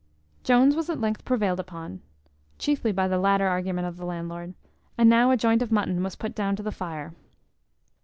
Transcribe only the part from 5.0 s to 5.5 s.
now a